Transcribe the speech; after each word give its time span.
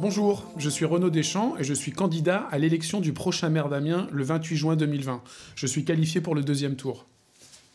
Bonjour, 0.00 0.44
je 0.56 0.68
suis 0.68 0.84
Renaud 0.84 1.10
Deschamps 1.10 1.56
et 1.58 1.64
je 1.64 1.72
suis 1.72 1.92
candidat 1.92 2.48
à 2.50 2.58
l'élection 2.58 3.00
du 3.00 3.12
prochain 3.12 3.50
maire 3.50 3.68
d'Amiens 3.68 4.08
le 4.10 4.24
28 4.24 4.56
juin 4.56 4.76
2020. 4.76 5.22
Je 5.54 5.66
suis 5.66 5.84
qualifié 5.84 6.20
pour 6.20 6.34
le 6.34 6.42
deuxième 6.42 6.74
tour. 6.74 7.06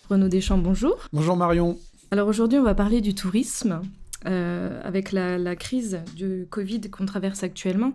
Renaud 0.10 0.28
Deschamps, 0.28 0.58
bonjour. 0.58 0.98
Bonjour 1.14 1.38
Marion. 1.38 1.80
Alors 2.12 2.28
aujourd'hui, 2.28 2.60
on 2.60 2.64
va 2.64 2.76
parler 2.76 3.00
du 3.00 3.16
tourisme. 3.16 3.82
Euh, 4.26 4.82
avec 4.84 5.12
la, 5.12 5.56
crise 5.56 6.02
du 6.16 6.48
Covid 6.50 6.82
qu'on 6.82 7.06
traverse 7.06 7.44
actuellement, 7.44 7.94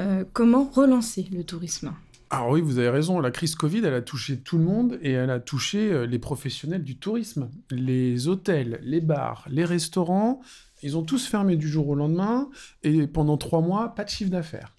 euh, 0.00 0.24
comment 0.32 0.64
relancer 0.64 1.26
le 1.32 1.44
tourisme? 1.44 1.92
Alors 2.30 2.50
oui, 2.50 2.60
vous 2.60 2.78
avez 2.78 2.90
raison, 2.90 3.20
la 3.20 3.30
crise 3.30 3.54
Covid, 3.54 3.78
elle 3.84 3.94
a 3.94 4.02
touché 4.02 4.38
tout 4.38 4.58
le 4.58 4.64
monde 4.64 4.98
et 5.00 5.12
elle 5.12 5.30
a 5.30 5.40
touché 5.40 5.90
euh, 5.90 6.04
les 6.04 6.18
professionnels 6.18 6.84
du 6.84 6.98
tourisme. 6.98 7.50
Les 7.70 8.28
hôtels, 8.28 8.80
les 8.82 9.00
bars, 9.00 9.46
les 9.48 9.64
restaurants, 9.64 10.40
ils 10.82 10.96
ont 10.96 11.02
tous 11.02 11.26
fermé 11.26 11.56
du 11.56 11.68
jour 11.68 11.88
au 11.88 11.94
lendemain 11.94 12.50
et 12.82 13.06
pendant 13.06 13.38
trois 13.38 13.62
mois, 13.62 13.94
pas 13.94 14.04
de 14.04 14.10
chiffre 14.10 14.30
d'affaires. 14.30 14.74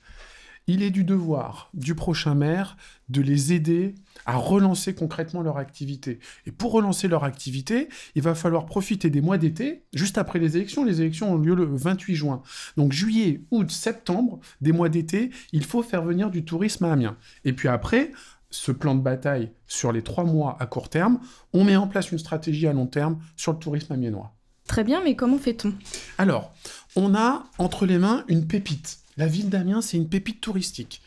Il 0.72 0.84
est 0.84 0.92
du 0.92 1.04
devoir 1.04 1.72
du 1.74 1.96
prochain 1.96 2.36
maire 2.36 2.78
de 3.10 3.24
les 3.24 3.54
aider 3.54 3.96
à 4.28 4.36
relancer 4.36 4.94
concrètement 4.94 5.42
leur 5.42 5.58
activité. 5.58 6.20
Et 6.46 6.52
pour 6.52 6.74
relancer 6.74 7.08
leur 7.08 7.24
activité, 7.24 7.90
il 8.14 8.22
va 8.22 8.36
falloir 8.36 8.68
profiter 8.68 9.10
des 9.10 9.20
mois 9.20 9.40
d'été, 9.40 9.82
juste 9.96 10.20
après 10.20 10.38
les 10.38 10.58
élections. 10.58 10.86
Les 10.86 11.02
élections 11.02 11.34
ont 11.34 11.38
lieu 11.40 11.56
le 11.56 11.66
28 11.66 12.14
juin. 12.14 12.44
Donc 12.78 12.92
juillet, 12.92 13.42
août, 13.50 13.72
septembre, 13.72 14.42
des 14.62 14.72
mois 14.72 14.90
d'été, 14.90 15.32
il 15.54 15.66
faut 15.66 15.82
faire 15.82 16.04
venir 16.04 16.30
du 16.30 16.46
tourisme 16.46 16.86
à 16.86 16.92
Amiens. 16.92 17.18
Et 17.46 17.54
puis 17.54 17.68
après, 17.68 18.12
ce 18.52 18.72
plan 18.72 18.94
de 18.94 19.02
bataille 19.02 19.52
sur 19.66 19.92
les 19.92 20.04
trois 20.04 20.24
mois 20.24 20.56
à 20.60 20.68
court 20.68 20.90
terme, 20.90 21.20
on 21.52 21.64
met 21.64 21.78
en 21.78 21.88
place 21.88 22.12
une 22.12 22.20
stratégie 22.20 22.68
à 22.68 22.74
long 22.74 22.86
terme 22.86 23.18
sur 23.38 23.54
le 23.54 23.58
tourisme 23.58 23.94
amiénois. 23.94 24.36
Très 24.68 24.84
bien, 24.84 25.02
mais 25.04 25.16
comment 25.16 25.40
fait-on? 25.40 25.74
Alors, 26.20 26.54
on 26.96 27.16
a 27.16 27.46
entre 27.58 27.88
les 27.88 27.98
mains 27.98 28.24
une 28.28 28.46
pépite. 28.46 29.00
La 29.20 29.28
ville 29.28 29.50
d'Amiens, 29.50 29.82
c'est 29.82 29.98
une 29.98 30.08
pépite 30.08 30.40
touristique. 30.40 31.02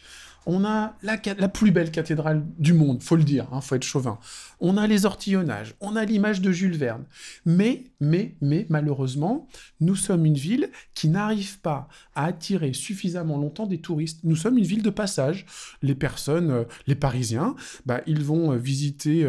On 0.44 0.66
a 0.66 0.96
la, 1.02 1.16
plus 1.48 1.70
belle 1.70 1.90
cathédrale 1.90 2.44
du 2.58 2.74
monde, 2.74 3.02
faut 3.02 3.16
le 3.16 3.22
dire, 3.22 3.46
hein, 3.52 3.62
faut 3.62 3.74
être 3.74 3.84
chauvin. 3.84 4.18
On 4.60 4.76
a 4.76 4.86
les 4.86 5.06
ortillonnages, 5.06 5.74
on 5.80 5.96
a 5.96 6.04
l'image 6.04 6.42
de 6.42 6.52
Jules 6.52 6.76
Verne. 6.76 7.04
Mais, 7.46 7.84
mais, 8.00 8.34
mais, 8.42 8.66
malheureusement, 8.68 9.48
nous 9.80 9.96
sommes 9.96 10.26
une 10.26 10.34
ville 10.34 10.68
qui 10.92 11.08
n'arrive 11.08 11.60
pas 11.60 11.88
à 12.14 12.26
attirer 12.26 12.74
suffisamment 12.74 13.38
longtemps 13.38 13.66
des 13.66 13.80
touristes. 13.80 14.20
Nous 14.24 14.36
sommes 14.36 14.58
une 14.58 14.66
ville 14.66 14.82
de 14.82 14.90
passage. 14.90 15.46
Les 15.80 15.94
personnes, 15.94 16.50
euh, 16.50 16.64
les 16.86 16.96
Parisiens, 16.96 17.54
bah, 17.86 18.02
ils 18.06 18.22
vont 18.22 18.52
euh, 18.52 18.56
visiter 18.56 19.24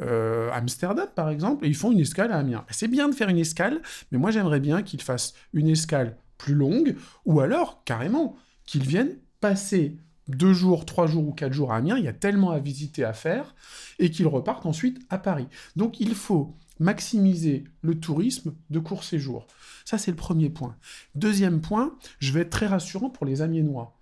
euh, 0.00 0.50
Amsterdam, 0.52 1.08
par 1.14 1.30
exemple, 1.30 1.64
et 1.64 1.68
ils 1.68 1.76
font 1.76 1.90
une 1.90 2.00
escale 2.00 2.32
à 2.32 2.38
Amiens. 2.38 2.66
C'est 2.70 2.88
bien 2.88 3.08
de 3.08 3.14
faire 3.14 3.30
une 3.30 3.38
escale, 3.38 3.80
mais 4.12 4.18
moi 4.18 4.30
j'aimerais 4.30 4.60
bien 4.60 4.82
qu'ils 4.82 5.00
fassent 5.00 5.32
une 5.54 5.68
escale 5.68 6.16
plus 6.38 6.54
longue, 6.54 6.96
ou 7.24 7.40
alors, 7.40 7.82
carrément, 7.84 8.36
qu'ils 8.64 8.86
viennent 8.86 9.16
passer 9.40 9.96
deux 10.28 10.52
jours, 10.52 10.84
trois 10.84 11.06
jours 11.06 11.26
ou 11.26 11.32
quatre 11.32 11.52
jours 11.52 11.72
à 11.72 11.76
Amiens, 11.76 11.98
il 11.98 12.04
y 12.04 12.08
a 12.08 12.12
tellement 12.12 12.50
à 12.50 12.58
visiter, 12.58 13.04
à 13.04 13.12
faire, 13.12 13.54
et 13.98 14.10
qu'ils 14.10 14.26
repartent 14.26 14.66
ensuite 14.66 14.98
à 15.08 15.18
Paris. 15.18 15.46
Donc 15.76 16.00
il 16.00 16.14
faut 16.14 16.56
maximiser 16.78 17.64
le 17.82 17.98
tourisme 17.98 18.54
de 18.70 18.78
court 18.78 19.04
séjour. 19.04 19.46
Ça, 19.84 19.98
c'est 19.98 20.10
le 20.10 20.16
premier 20.16 20.50
point. 20.50 20.76
Deuxième 21.14 21.60
point, 21.60 21.96
je 22.18 22.32
vais 22.32 22.40
être 22.40 22.50
très 22.50 22.66
rassurant 22.66 23.08
pour 23.08 23.24
les 23.24 23.40
Amiénois. 23.40 23.96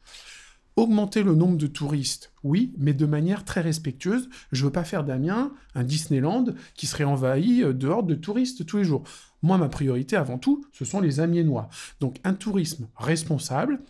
Augmenter 0.77 1.23
le 1.23 1.37
nombre 1.37 1.57
de 1.57 1.69
touristes, 1.69 2.33
oui, 2.43 2.73
mais 2.79 2.95
de 2.95 3.07
manière 3.07 3.45
très 3.45 3.61
respectueuse. 3.61 4.29
Je 4.51 4.63
ne 4.63 4.67
veux 4.67 4.73
pas 4.73 4.83
faire 4.83 5.05
d'Amiens 5.05 5.53
un 5.77 5.85
Disneyland 5.85 6.47
qui 6.75 6.89
serait 6.89 7.05
envahi 7.05 7.63
euh, 7.63 7.73
dehors 7.73 8.03
de 8.03 8.17
touristes 8.17 8.67
tous 8.67 8.79
les 8.79 8.85
jours. 8.85 9.05
Moi, 9.43 9.57
ma 9.57 9.69
priorité 9.69 10.17
avant 10.17 10.37
tout, 10.37 10.65
ce 10.73 10.85
sont 10.85 11.01
les 11.01 11.21
Amiénois. 11.21 11.69
Donc 12.01 12.19
un 12.25 12.35
tourisme 12.35 12.89
responsable, 12.97 13.83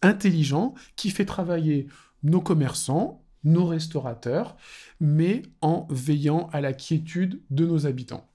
intelligent 0.00 0.74
qui 0.96 1.10
fait 1.10 1.26
travailler 1.26 1.88
nos 2.22 2.40
commerçants, 2.40 3.22
nos 3.44 3.66
restaurateurs, 3.66 4.56
mais 4.98 5.42
en 5.60 5.86
veillant 5.90 6.48
à 6.52 6.62
la 6.62 6.72
quiétude 6.72 7.40
de 7.50 7.66
nos 7.66 7.86
habitants. 7.86 8.26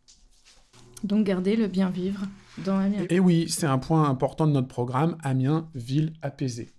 Donc 1.03 1.25
garder 1.25 1.55
le 1.55 1.67
bien 1.67 1.89
vivre 1.89 2.21
dans 2.63 2.77
Amiens. 2.77 3.05
Et 3.09 3.19
oui, 3.19 3.47
c'est 3.49 3.67
un 3.67 3.79
point 3.79 4.07
important 4.07 4.45
de 4.45 4.51
notre 4.51 4.67
programme, 4.67 5.17
Amiens, 5.23 5.69
ville 5.73 6.13
apaisée. 6.21 6.74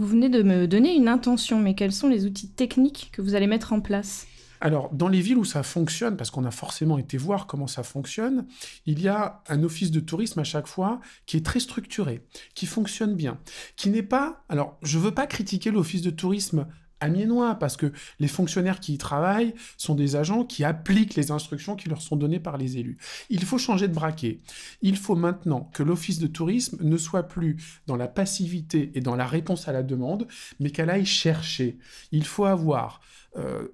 Vous 0.00 0.06
venez 0.06 0.30
de 0.30 0.42
me 0.42 0.66
donner 0.66 0.94
une 0.94 1.08
intention, 1.08 1.60
mais 1.60 1.74
quels 1.74 1.92
sont 1.92 2.08
les 2.08 2.24
outils 2.24 2.48
techniques 2.48 3.10
que 3.12 3.20
vous 3.20 3.34
allez 3.34 3.46
mettre 3.46 3.74
en 3.74 3.82
place? 3.82 4.26
Alors, 4.62 4.88
dans 4.94 5.08
les 5.08 5.20
villes 5.20 5.36
où 5.36 5.44
ça 5.44 5.62
fonctionne, 5.62 6.16
parce 6.16 6.30
qu'on 6.30 6.46
a 6.46 6.50
forcément 6.50 6.96
été 6.96 7.18
voir 7.18 7.46
comment 7.46 7.66
ça 7.66 7.82
fonctionne, 7.82 8.46
il 8.86 9.02
y 9.02 9.08
a 9.08 9.42
un 9.50 9.62
office 9.62 9.90
de 9.90 10.00
tourisme 10.00 10.40
à 10.40 10.44
chaque 10.44 10.68
fois 10.68 11.00
qui 11.26 11.36
est 11.36 11.44
très 11.44 11.60
structuré, 11.60 12.24
qui 12.54 12.64
fonctionne 12.64 13.14
bien, 13.14 13.38
qui 13.76 13.90
n'est 13.90 14.02
pas... 14.02 14.42
Alors, 14.48 14.78
je 14.82 14.96
ne 14.96 15.02
veux 15.02 15.12
pas 15.12 15.26
critiquer 15.26 15.70
l'office 15.70 16.00
de 16.00 16.08
tourisme 16.08 16.66
amiénois, 17.00 17.54
parce 17.56 17.76
que 17.76 17.92
les 18.18 18.28
fonctionnaires 18.28 18.80
qui 18.80 18.94
y 18.94 18.98
travaillent 18.98 19.54
sont 19.76 19.94
des 19.94 20.16
agents 20.16 20.44
qui 20.44 20.64
appliquent 20.64 21.14
les 21.14 21.30
instructions 21.30 21.76
qui 21.76 21.88
leur 21.88 22.02
sont 22.02 22.16
données 22.16 22.40
par 22.40 22.56
les 22.56 22.78
élus. 22.78 22.98
Il 23.28 23.44
faut 23.44 23.58
changer 23.58 23.88
de 23.88 23.94
braquet. 23.94 24.40
Il 24.82 24.96
faut 24.96 25.16
maintenant 25.16 25.70
que 25.72 25.82
l'office 25.82 26.18
de 26.18 26.26
tourisme 26.26 26.78
ne 26.80 26.96
soit 26.96 27.24
plus 27.24 27.56
dans 27.86 27.96
la 27.96 28.08
passivité 28.08 28.92
et 28.94 29.00
dans 29.00 29.16
la 29.16 29.26
réponse 29.26 29.68
à 29.68 29.72
la 29.72 29.82
demande, 29.82 30.26
mais 30.58 30.70
qu'elle 30.70 30.90
aille 30.90 31.06
chercher. 31.06 31.78
Il 32.12 32.24
faut 32.24 32.44
avoir... 32.44 33.00
Euh, 33.36 33.68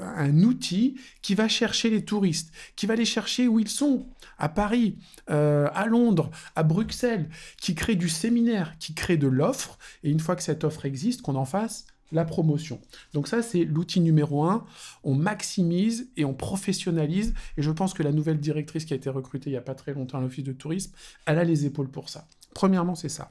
un 0.00 0.42
outil 0.42 0.96
qui 1.22 1.34
va 1.34 1.48
chercher 1.48 1.90
les 1.90 2.04
touristes, 2.04 2.52
qui 2.76 2.86
va 2.86 2.94
les 2.94 3.04
chercher 3.04 3.48
où 3.48 3.58
ils 3.58 3.68
sont, 3.68 4.08
à 4.38 4.48
Paris, 4.48 4.96
euh, 5.30 5.68
à 5.74 5.86
Londres, 5.86 6.30
à 6.56 6.62
Bruxelles, 6.62 7.28
qui 7.60 7.74
crée 7.74 7.96
du 7.96 8.08
séminaire, 8.08 8.76
qui 8.78 8.94
crée 8.94 9.16
de 9.16 9.26
l'offre, 9.26 9.78
et 10.02 10.10
une 10.10 10.20
fois 10.20 10.36
que 10.36 10.42
cette 10.42 10.64
offre 10.64 10.84
existe, 10.84 11.22
qu'on 11.22 11.36
en 11.36 11.44
fasse 11.44 11.86
la 12.12 12.24
promotion. 12.24 12.80
Donc 13.12 13.28
ça, 13.28 13.42
c'est 13.42 13.64
l'outil 13.64 14.00
numéro 14.00 14.44
un. 14.44 14.64
On 15.04 15.14
maximise 15.14 16.10
et 16.16 16.24
on 16.24 16.34
professionnalise. 16.34 17.34
Et 17.56 17.62
je 17.62 17.70
pense 17.70 17.94
que 17.94 18.02
la 18.02 18.12
nouvelle 18.12 18.40
directrice 18.40 18.84
qui 18.84 18.92
a 18.92 18.96
été 18.96 19.10
recrutée 19.10 19.50
il 19.50 19.52
n'y 19.52 19.58
a 19.58 19.62
pas 19.62 19.74
très 19.74 19.94
longtemps 19.94 20.18
à 20.18 20.20
l'Office 20.20 20.44
de 20.44 20.52
tourisme, 20.52 20.92
elle 21.26 21.38
a 21.38 21.44
les 21.44 21.66
épaules 21.66 21.90
pour 21.90 22.08
ça. 22.08 22.26
Premièrement, 22.54 22.94
c'est 22.94 23.08
ça. 23.08 23.28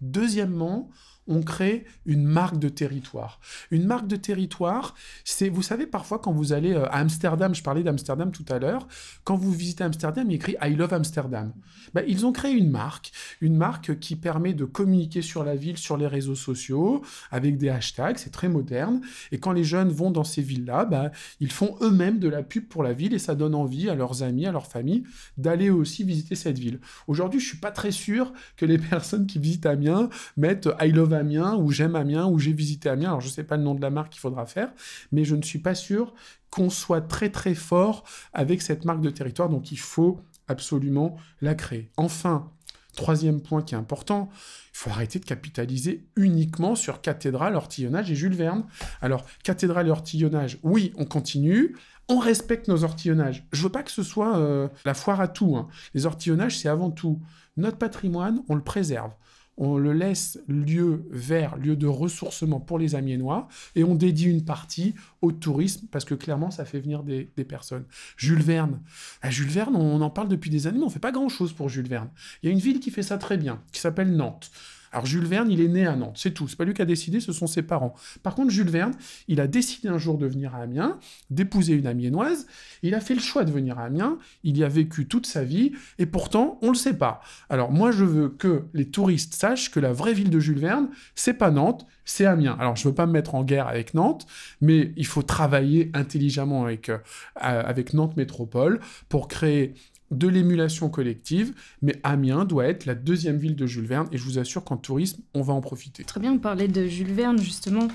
Deuxièmement, 0.00 0.90
on 1.26 1.42
crée 1.42 1.84
une 2.06 2.24
marque 2.24 2.58
de 2.58 2.68
territoire. 2.68 3.40
Une 3.70 3.84
marque 3.84 4.06
de 4.06 4.16
territoire, 4.16 4.94
c'est, 5.24 5.48
vous 5.48 5.62
savez, 5.62 5.86
parfois 5.86 6.18
quand 6.18 6.32
vous 6.32 6.52
allez 6.52 6.72
euh, 6.72 6.86
à 6.86 6.98
Amsterdam, 6.98 7.54
je 7.54 7.62
parlais 7.62 7.82
d'Amsterdam 7.82 8.30
tout 8.32 8.44
à 8.48 8.58
l'heure, 8.58 8.86
quand 9.24 9.36
vous 9.36 9.52
visitez 9.52 9.84
Amsterdam, 9.84 10.30
il 10.30 10.34
écrit 10.34 10.56
I 10.62 10.74
love 10.74 10.92
Amsterdam. 10.92 11.52
Ben, 11.94 12.04
ils 12.06 12.26
ont 12.26 12.32
créé 12.32 12.52
une 12.52 12.70
marque, 12.70 13.12
une 13.40 13.56
marque 13.56 13.98
qui 13.98 14.16
permet 14.16 14.54
de 14.54 14.64
communiquer 14.64 15.22
sur 15.22 15.44
la 15.44 15.56
ville, 15.56 15.78
sur 15.78 15.96
les 15.96 16.06
réseaux 16.06 16.34
sociaux, 16.34 17.02
avec 17.30 17.58
des 17.58 17.68
hashtags, 17.68 18.18
c'est 18.18 18.30
très 18.30 18.48
moderne. 18.48 19.00
Et 19.32 19.38
quand 19.38 19.52
les 19.52 19.64
jeunes 19.64 19.90
vont 19.90 20.10
dans 20.10 20.24
ces 20.24 20.42
villes-là, 20.42 20.84
ben, 20.84 21.10
ils 21.40 21.52
font 21.52 21.76
eux-mêmes 21.80 22.18
de 22.18 22.28
la 22.28 22.42
pub 22.42 22.66
pour 22.68 22.82
la 22.82 22.92
ville 22.92 23.14
et 23.14 23.18
ça 23.18 23.34
donne 23.34 23.54
envie 23.54 23.88
à 23.88 23.94
leurs 23.94 24.22
amis, 24.22 24.46
à 24.46 24.52
leur 24.52 24.66
famille, 24.66 25.04
d'aller 25.36 25.70
aussi 25.70 26.04
visiter 26.04 26.34
cette 26.34 26.58
ville. 26.58 26.80
Aujourd'hui, 27.06 27.40
je 27.40 27.46
suis 27.46 27.58
pas 27.58 27.70
très 27.70 27.92
sûr 27.92 28.32
que 28.56 28.66
les 28.66 28.78
personnes 28.90 29.26
qui 29.26 29.38
visitent 29.38 29.66
Amiens 29.66 30.08
mettent 30.36 30.68
I 30.80 30.90
love 30.90 31.19
Amiens 31.20 31.56
ou 31.56 31.70
j'aime 31.70 31.94
Amiens 31.94 32.26
ou 32.26 32.38
j'ai 32.38 32.52
visité 32.52 32.88
Amiens. 32.88 33.10
Alors 33.10 33.20
je 33.20 33.28
ne 33.28 33.32
sais 33.32 33.44
pas 33.44 33.56
le 33.56 33.62
nom 33.62 33.74
de 33.74 33.80
la 33.80 33.90
marque 33.90 34.12
qu'il 34.12 34.20
faudra 34.20 34.46
faire, 34.46 34.72
mais 35.12 35.24
je 35.24 35.36
ne 35.36 35.42
suis 35.42 35.60
pas 35.60 35.74
sûr 35.74 36.12
qu'on 36.50 36.70
soit 36.70 37.02
très 37.02 37.30
très 37.30 37.54
fort 37.54 38.04
avec 38.32 38.62
cette 38.62 38.84
marque 38.84 39.00
de 39.00 39.10
territoire. 39.10 39.48
Donc 39.48 39.70
il 39.72 39.78
faut 39.78 40.20
absolument 40.48 41.16
la 41.40 41.54
créer. 41.54 41.90
Enfin, 41.96 42.50
troisième 42.96 43.40
point 43.40 43.62
qui 43.62 43.74
est 43.74 43.78
important, 43.78 44.28
il 44.32 44.78
faut 44.78 44.90
arrêter 44.90 45.18
de 45.18 45.24
capitaliser 45.24 46.06
uniquement 46.16 46.74
sur 46.74 47.00
cathédrale, 47.00 47.56
ortillonnage 47.56 48.10
et 48.10 48.14
Jules 48.14 48.34
Verne. 48.34 48.64
Alors, 49.00 49.24
cathédrale 49.44 49.86
et 49.86 49.90
ortillonnage, 49.90 50.58
oui, 50.62 50.92
on 50.96 51.04
continue. 51.04 51.76
On 52.08 52.18
respecte 52.18 52.66
nos 52.66 52.82
ortillonnages. 52.82 53.46
Je 53.52 53.62
veux 53.62 53.68
pas 53.68 53.84
que 53.84 53.90
ce 53.92 54.02
soit 54.02 54.36
euh, 54.36 54.68
la 54.84 54.94
foire 54.94 55.20
à 55.20 55.28
tout. 55.28 55.56
Hein. 55.56 55.68
Les 55.94 56.06
ortillonnages, 56.06 56.58
c'est 56.58 56.68
avant 56.68 56.90
tout 56.90 57.20
notre 57.56 57.78
patrimoine, 57.78 58.42
on 58.48 58.54
le 58.54 58.62
préserve 58.62 59.12
on 59.60 59.76
le 59.76 59.92
laisse 59.92 60.40
lieu 60.48 61.06
vert, 61.10 61.56
lieu 61.56 61.76
de 61.76 61.86
ressourcement 61.86 62.60
pour 62.60 62.78
les 62.78 62.94
Amiénois, 62.94 63.46
et 63.76 63.84
on 63.84 63.94
dédie 63.94 64.24
une 64.24 64.44
partie 64.44 64.94
au 65.20 65.32
tourisme, 65.32 65.86
parce 65.92 66.06
que 66.06 66.14
clairement, 66.14 66.50
ça 66.50 66.64
fait 66.64 66.80
venir 66.80 67.02
des, 67.04 67.26
personnes. 67.44 67.84
Jules 68.16 68.42
Verne. 68.42 68.80
À 69.22 69.30
Jules 69.30 69.48
Verne, 69.48 69.76
on 69.76 70.00
en 70.00 70.10
parle 70.10 70.28
depuis 70.28 70.50
des 70.50 70.66
années, 70.66 70.78
mais 70.78 70.84
on 70.84 70.90
fait 70.90 70.98
pas 70.98 71.12
grand-chose 71.12 71.52
pour 71.52 71.68
Jules 71.68 71.88
Verne. 71.88 72.08
Il 72.42 72.46
y 72.46 72.48
a 72.48 72.52
une 72.52 72.58
ville 72.58 72.80
qui 72.80 72.90
fait 72.90 73.02
ça 73.02 73.18
très 73.18 73.36
bien, 73.36 73.62
qui 73.70 73.80
s'appelle 73.80 74.16
Nantes. 74.16 74.50
Alors 74.92 75.06
Jules 75.06 75.26
Verne, 75.26 75.50
il 75.50 75.60
est 75.60 75.68
né 75.68 75.86
à 75.86 75.94
Nantes, 75.94 76.16
c'est 76.18 76.32
tout. 76.32 76.48
C'est 76.48 76.56
pas 76.56 76.64
lui 76.64 76.74
qui 76.74 76.82
a 76.82 76.86
décidé, 76.86 77.20
ce 77.20 77.32
sont 77.32 77.46
ses 77.46 77.62
parents. 77.62 77.94
Par 78.22 78.34
contre, 78.34 78.50
Jules 78.50 78.70
Verne, 78.70 78.92
il 79.28 79.40
a 79.40 79.46
décidé 79.46 79.88
un 79.88 79.98
jour 79.98 80.18
de 80.18 80.26
venir 80.26 80.54
à 80.54 80.58
Amiens, 80.58 80.98
d'épouser 81.30 81.74
une 81.74 81.86
amiénoise. 81.86 82.46
Il 82.82 82.94
a 82.94 83.00
fait 83.00 83.14
le 83.14 83.20
choix 83.20 83.44
de 83.44 83.52
venir 83.52 83.78
à 83.78 83.84
Amiens. 83.84 84.18
Il 84.42 84.58
y 84.58 84.64
a 84.64 84.68
vécu 84.68 85.06
toute 85.06 85.26
sa 85.26 85.44
vie, 85.44 85.72
et 85.98 86.06
pourtant, 86.06 86.58
on 86.62 86.68
le 86.68 86.74
sait 86.74 86.96
pas. 86.96 87.20
Alors 87.48 87.70
moi, 87.70 87.92
je 87.92 88.04
veux 88.04 88.28
que 88.28 88.64
les 88.74 88.90
touristes 88.90 89.34
sachent 89.34 89.70
que 89.70 89.80
la 89.80 89.92
vraie 89.92 90.12
ville 90.12 90.30
de 90.30 90.40
Jules 90.40 90.58
Verne, 90.58 90.88
c'est 91.14 91.34
pas 91.34 91.50
Nantes, 91.50 91.86
c'est 92.04 92.26
Amiens. 92.26 92.56
Alors 92.58 92.76
je 92.76 92.88
veux 92.88 92.94
pas 92.94 93.06
me 93.06 93.12
mettre 93.12 93.34
en 93.34 93.44
guerre 93.44 93.68
avec 93.68 93.94
Nantes, 93.94 94.26
mais 94.60 94.92
il 94.96 95.06
faut 95.06 95.22
travailler 95.22 95.90
intelligemment 95.94 96.64
avec, 96.64 96.88
euh, 96.88 96.98
avec 97.36 97.94
Nantes 97.94 98.16
Métropole 98.16 98.80
pour 99.08 99.28
créer 99.28 99.74
de 100.10 100.26
l'émulation 100.26 100.88
collective, 100.88 101.54
mais 101.82 101.94
Amiens 102.02 102.44
doit 102.44 102.66
être 102.66 102.84
la 102.86 102.94
deuxième 102.94 103.36
ville 103.36 103.54
de 103.54 103.66
Jules 103.66 103.86
Verne, 103.86 104.08
et 104.12 104.18
je 104.18 104.24
vous 104.24 104.38
assure 104.38 104.64
qu'en 104.64 104.76
tourisme, 104.76 105.22
on 105.34 105.42
va 105.42 105.52
en 105.52 105.60
profiter. 105.60 106.02
Très 106.04 106.20
bien, 106.20 106.32
on 106.32 106.38
parlait 106.38 106.68
de 106.68 106.86
Jules 106.86 107.12
Verne, 107.12 107.38
justement. 107.38 107.86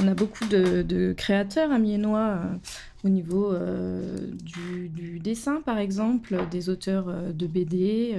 On 0.00 0.06
a 0.06 0.14
beaucoup 0.14 0.46
de, 0.46 1.12
créateurs 1.16 1.72
amiénois 1.72 2.38
euh, 2.38 2.54
au 3.04 3.08
niveau 3.08 3.52
euh, 3.52 4.18
du, 4.42 5.18
dessin, 5.18 5.60
par 5.62 5.78
exemple, 5.78 6.38
des 6.50 6.68
auteurs 6.68 7.08
euh, 7.08 7.32
de 7.32 7.46
BD. 7.46 8.14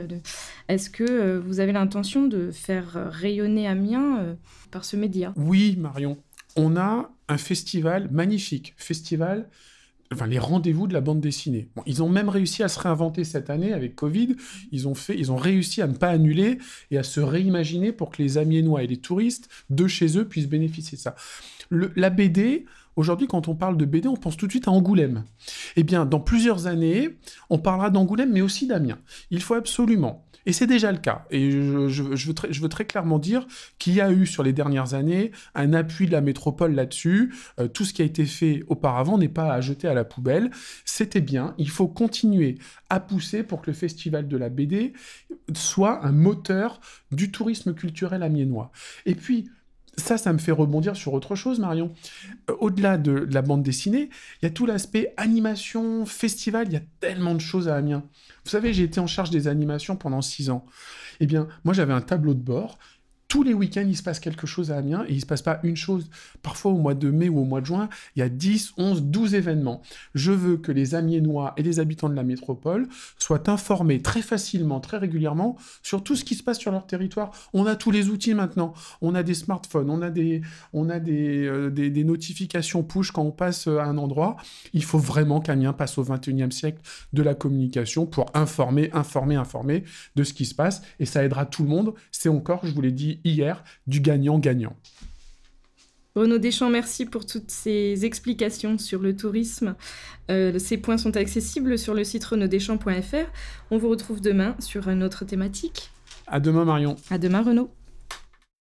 Est-ce 0.68 0.90
que 0.90 1.38
vous 1.38 1.60
avez 1.60 1.72
l'intention 1.72 2.28
de 2.28 2.52
faire 2.52 3.10
rayonner 3.12 3.68
Amiens 3.68 4.36
par 4.72 4.84
ce 4.84 4.98
média? 4.98 5.34
Oui, 5.38 5.78
Marion. 5.78 6.18
On 6.58 6.78
a 6.78 7.10
un 7.28 7.38
festival 7.38 8.10
magnifique, 8.12 8.74
festival 8.78 9.50
enfin, 10.14 10.28
les 10.28 10.40
rendez-vous 10.40 10.88
de 10.88 10.94
la 10.94 11.02
bande 11.02 11.20
dessinée. 11.20 11.68
ils 11.86 12.04
ont 12.04 12.10
même 12.10 12.30
réussi 12.30 12.64
à 12.64 12.68
se 12.68 12.80
réinventer 12.80 13.24
cette 13.24 13.50
année 13.50 13.74
avec 13.74 13.96
Covid. 13.96 14.36
Ils 14.72 14.88
ont, 14.88 14.96
fait, 14.96 15.18
ils 15.18 15.32
ont 15.32 15.36
réussi 15.36 15.82
à 15.82 15.88
ne 15.88 15.94
pas 15.94 16.10
annuler 16.10 16.60
et 16.92 16.98
à 16.98 17.04
se 17.04 17.20
réimaginer 17.20 17.92
pour 17.92 18.12
que 18.12 18.22
les 18.22 18.38
Amiénois 18.38 18.84
et 18.84 18.88
les 18.88 18.98
touristes 18.98 19.50
de 19.70 19.88
chez 19.88 20.18
eux 20.18 20.28
puissent 20.28 20.50
bénéficier 20.50 20.98
de 20.98 21.02
ça. 21.02 21.16
la 21.72 22.10
BD, 22.10 22.66
Aujourd'hui, 22.96 23.28
quand 23.28 23.48
on 23.48 23.56
parle 23.56 23.78
de 23.78 23.86
BD, 23.86 24.08
on 24.08 24.16
pense 24.16 24.38
tout 24.38 24.48
de 24.48 24.52
suite 24.52 24.68
à 24.68 24.72
Angoulême. 24.72 25.26
Eh 25.76 25.84
bien, 25.84 26.06
dans 26.06 26.20
plusieurs 26.20 26.68
années, 26.68 27.18
on 27.50 27.60
parlera 27.60 27.90
d'Angoulême, 27.90 28.32
mais 28.32 28.42
aussi 28.42 28.68
d'Amiens. 28.68 29.00
Il 29.32 29.42
faut 29.42 29.56
absolument 29.56 30.26
et 30.46 30.54
c'est 30.54 30.68
déjà 30.68 30.92
le 30.92 30.98
cas. 30.98 31.26
Et 31.32 31.52
je, 31.52 32.04
veux, 32.04 32.70
très, 32.70 32.86
clairement 32.86 33.20
dire 33.20 33.48
qu'il 33.80 33.94
y 33.94 34.02
a 34.02 34.12
eu 34.12 34.26
sur 34.26 34.44
les 34.44 34.54
dernières 34.54 34.94
années 34.94 35.32
un 35.56 35.74
appui 35.74 36.06
de 36.06 36.12
la 36.12 36.22
métropole 36.22 36.74
là-dessus. 36.74 37.34
Euh, 37.60 37.68
tout 37.68 37.84
ce 37.86 37.94
qui 37.94 38.02
a 38.02 38.06
été 38.06 38.26
fait 38.26 38.64
auparavant 38.68 39.18
n'est 39.18 39.30
pas 39.30 39.52
à 39.52 39.62
jeter 39.62 39.88
à 39.88 39.94
la 39.94 40.04
poubelle. 40.04 40.52
C'était 40.86 41.22
bien. 41.22 41.56
Il 41.58 41.70
faut 41.70 41.88
continuer 41.88 42.58
à 42.90 43.00
pousser 43.00 43.44
pour 43.44 43.62
que 43.62 43.72
le 43.72 43.76
Festival 43.76 44.28
de 44.28 44.38
la 44.38 44.50
BD 44.50 44.94
soit 45.54 46.06
un 46.06 46.12
moteur 46.12 46.80
du 47.12 47.32
tourisme 47.32 47.74
culturel 47.74 48.24
amiénois. 48.24 48.72
Et 49.06 49.16
puis, 49.16 49.50
ça, 49.98 50.18
ça 50.18 50.34
me 50.34 50.38
fait 50.38 50.52
rebondir 50.52 50.96
sur 50.96 51.14
autre 51.14 51.36
chose, 51.36 51.60
Marion. 51.60 51.92
Euh, 52.50 52.56
au-delà 52.60 52.98
de, 52.98 53.12
la 53.12 53.42
bande 53.42 53.64
dessinée, 53.64 54.10
il 54.42 54.46
y 54.46 54.48
a 54.48 54.50
tout 54.50 54.66
l'aspect 54.66 55.14
animation, 55.18 56.06
festival, 56.06 56.68
il 56.68 56.74
y 56.74 56.78
a 56.78 56.82
tellement 57.00 57.34
de 57.34 57.40
choses 57.40 57.68
à 57.68 57.76
Amiens. 57.76 58.04
Vous 58.44 58.52
savez, 58.52 58.74
j'ai 58.74 58.84
été 58.84 59.00
en 59.00 59.08
charge 59.08 59.30
des 59.30 59.48
animations 59.48 59.96
pendant 59.96 60.22
six 60.22 60.50
ans. 60.50 60.66
Eh 61.20 61.26
bien, 61.28 61.48
moi, 61.64 61.74
j'avais 61.74 61.94
un 61.94 62.02
tableau 62.02 62.34
de 62.34 62.40
bord 62.42 62.78
tous 63.36 63.44
les 63.44 63.54
week-ends, 63.54 63.84
il 63.86 63.98
se 63.98 64.02
passe 64.02 64.22
quelque 64.22 64.48
chose 64.48 64.72
à 64.72 64.78
Amiens 64.78 65.04
et 65.10 65.12
il 65.12 65.16
ne 65.16 65.20
se 65.20 65.26
passe 65.26 65.42
pas 65.42 65.60
une 65.64 65.76
chose. 65.76 66.10
Parfois, 66.42 66.72
au 66.72 66.78
mois 66.78 66.94
de 66.94 67.12
mai 67.12 67.28
ou 67.28 67.40
au 67.40 67.44
mois 67.44 67.60
de 67.60 67.66
juin, 67.66 67.90
il 68.16 68.20
y 68.20 68.22
a 68.22 68.30
10, 68.30 68.76
11, 68.78 69.04
12 69.04 69.36
événements. 69.36 69.82
Je 70.14 70.32
veux 70.32 70.56
que 70.56 70.72
les 70.72 70.96
Amiénois 70.96 71.54
et 71.58 71.62
les 71.62 71.82
habitants 71.82 72.08
de 72.08 72.14
la 72.14 72.24
métropole 72.24 72.88
soient 73.20 73.50
informés 73.50 74.02
très 74.02 74.22
facilement, 74.22 74.80
très 74.80 74.96
régulièrement 74.96 75.58
sur 75.84 76.02
tout 76.02 76.16
ce 76.16 76.24
qui 76.24 76.36
se 76.36 76.44
passe 76.44 76.60
sur 76.60 76.72
leur 76.72 76.88
territoire. 76.88 77.32
On 77.52 77.66
a 77.66 77.76
tous 77.76 77.92
les 77.92 78.08
outils 78.08 78.34
maintenant. 78.34 78.74
On 79.02 79.16
a 79.16 79.22
des 79.22 79.34
smartphones, 79.34 79.90
on 79.90 80.02
a 80.02 80.10
des, 80.10 80.42
on 80.72 80.88
a 80.88 81.00
des, 81.02 81.46
euh, 81.46 81.70
des, 81.70 82.06
notifications 82.06 82.84
push 82.84 83.12
quand 83.12 83.24
on 83.24 83.32
passe 83.32 83.68
à 83.68 83.84
un 83.84 83.98
endroit. 83.98 84.38
Il 84.72 84.86
faut 84.86 84.98
vraiment 84.98 85.42
qu'Amiens 85.42 85.74
passe 85.74 85.98
au 85.98 86.06
21e 86.06 86.52
siècle 86.52 86.80
de 87.12 87.22
la 87.22 87.36
communication 87.36 88.06
pour 88.06 88.28
informer, 88.34 88.92
informer, 88.94 89.36
informer 89.36 89.84
de 90.16 90.24
ce 90.24 90.34
qui 90.34 90.46
se 90.46 90.56
passe 90.56 90.84
et 91.02 91.06
ça 91.06 91.22
aidera 91.26 91.46
tout 91.46 91.64
le 91.64 91.70
monde. 91.70 91.96
C'est 92.14 92.30
encore, 92.30 92.62
je 92.64 92.72
vous 92.72 92.80
l'ai 92.80 92.94
dit, 92.94 93.20
hier 93.26 93.64
du 93.88 94.00
gagnant-gagnant. 94.00 94.76
Renaud 96.16 96.38
Deschamps, 96.38 96.70
merci 96.70 97.06
pour 97.06 97.26
toutes 97.26 97.52
ces 97.52 98.06
explications 98.06 98.78
sur 98.78 99.02
le 99.02 99.18
tourisme. 99.18 99.76
Euh, 100.32 100.58
ces 100.60 100.78
points 100.78 100.98
sont 100.98 101.18
accessibles 101.18 101.78
sur 101.78 101.94
le 101.94 102.06
site 102.06 102.24
renauddeschamps.fr. 102.24 103.28
On 103.70 103.78
vous 103.78 103.90
retrouve 103.90 104.22
demain 104.22 104.56
sur 104.60 104.88
une 104.88 105.04
autre 105.04 105.26
thématique. 105.26 105.92
À 106.28 106.40
demain 106.40 106.64
Marion. 106.64 106.96
À 107.10 107.18
demain 107.18 107.42
Renaud. 107.42 107.70